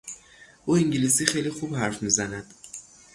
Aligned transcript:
او 0.65 0.75
انگلیسی 0.75 1.25
خیلی 1.25 1.49
خوب 1.49 1.75
حرف 1.75 2.03
میزند. 2.03 2.53